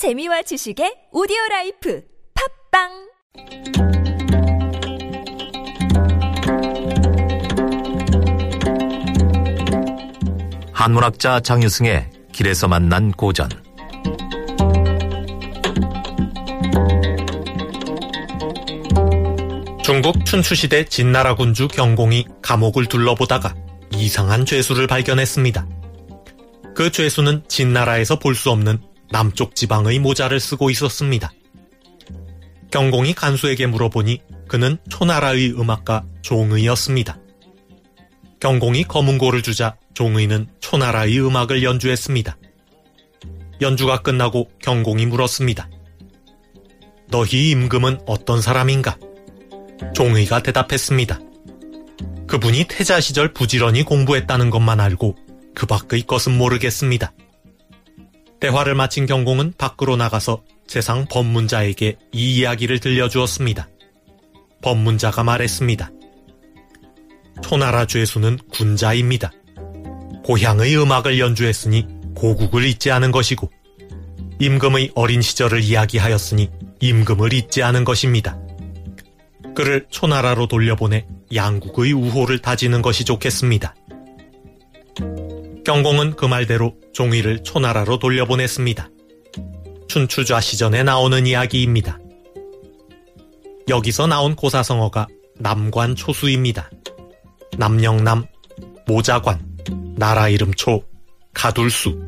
[0.00, 2.00] 재미와 지식의 오디오 라이프
[2.72, 2.88] 팝빵
[10.72, 13.50] 한문학자 장유승의 길에서 만난 고전
[19.84, 23.54] 중국 춘추시대 진나라 군주 경공이 감옥을 둘러보다가
[23.92, 25.68] 이상한 죄수를 발견했습니다.
[26.74, 28.80] 그 죄수는 진나라에서 볼 수 없는
[29.10, 31.32] 남쪽 지방의 모자를 쓰고 있었습니다.
[32.70, 37.18] 경공이 간수에게 물어보니 그는 초나라의 음악가 종의였습니다.
[38.40, 42.36] 경공이 검은고를 주자 종의는 초나라의 음악을 연주했습니다.
[43.60, 45.68] 연주가 끝나고 경공이 물었습니다.
[47.08, 48.96] 너희 임금은 어떤 사람인가?
[49.94, 51.18] 종의가 대답했습니다.
[52.28, 55.16] 그분이 태자 시절 부지런히 공부했다는 것만 알고
[55.54, 57.12] 그 밖의 것은 모르겠습니다.
[58.40, 63.68] 대화를 마친 경공은 밖으로 나가서 세상 법문자에게 이 이야기를 들려주었습니다.
[64.62, 65.90] 법문자가 말했습니다.
[67.42, 69.32] 초나라 죄수는 군자입니다.
[70.24, 73.50] 고향의 음악을 연주했으니 고국을 잊지 않은 것이고
[74.38, 78.38] 임금의 어린 시절을 이야기하였으니 임금을 잊지 않은 것입니다.
[79.54, 83.74] 그를 초나라로 돌려보내 양국의 우호를 다지는 것이 좋겠습니다.
[85.70, 88.88] 경공은 그 말대로 종이를 초나라로 돌려보냈습니다.
[89.86, 92.00] 춘추좌 시전에 나오는 이야기입니다.
[93.68, 95.06] 여기서 나온 고사성어가
[95.38, 96.72] 남관 초수입니다.
[97.56, 98.26] 남영남,
[98.88, 99.46] 모자관,
[99.96, 100.82] 나라 이름 초,
[101.34, 102.00] 가둘수.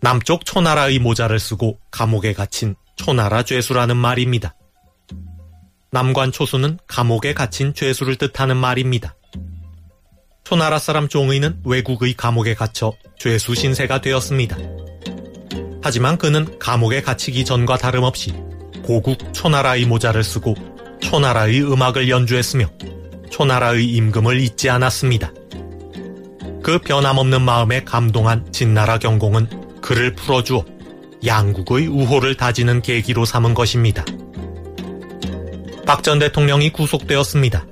[0.00, 4.54] 남쪽 초나라의 모자를 쓰고 감옥에 갇힌 초나라 죄수라는 말입니다.
[5.90, 9.14] 남관 초수는 감옥에 갇힌 죄수를 뜻하는 말입니다.
[10.48, 14.56] 초나라 사람 종의는 외국의 감옥에 갇혀 죄수 신세가 되었습니다.
[15.82, 18.32] 하지만 그는 감옥에 갇히기 전과 다름없이
[18.84, 20.54] 고국 초나라의 모자를 쓰고
[21.00, 22.70] 초나라의 음악을 연주했으며
[23.28, 25.32] 초나라의 임금을 잊지 않았습니다.
[26.62, 30.64] 그 변함없는 마음에 감동한 진나라 경공은 그를 풀어주어
[31.26, 34.04] 양국의 우호를 다지는 계기로 삼은 것입니다.
[35.84, 37.66] 박 전 대통령이 구속되었습니다.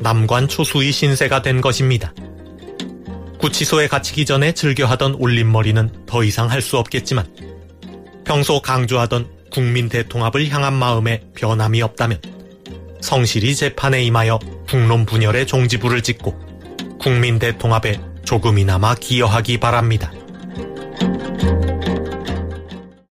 [0.00, 2.12] 남관 초수의 신세가 된 것입니다.
[3.38, 7.26] 구치소에 갇히기 전에 즐겨하던 올림머리는 더 이상 할 수 없겠지만
[8.24, 12.20] 평소 강조하던 국민 대통합을 향한 마음에 변함이 없다면
[13.00, 16.34] 성실히 재판에 임하여 국론 분열의 종지부를 찍고
[16.98, 20.10] 국민 대통합에 조금이나마 기여하기 바랍니다.